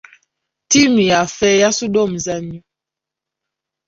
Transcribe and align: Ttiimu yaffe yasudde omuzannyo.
Ttiimu 0.65 1.01
yaffe 1.09 1.49
yasudde 1.61 1.99
omuzannyo. 2.05 2.61